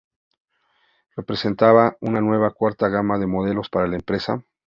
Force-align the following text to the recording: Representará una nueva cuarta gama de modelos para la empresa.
Representará 1.15 1.95
una 2.01 2.21
nueva 2.21 2.49
cuarta 2.49 2.87
gama 2.89 3.19
de 3.19 3.27
modelos 3.27 3.69
para 3.69 3.85
la 3.85 3.97
empresa. 3.97 4.43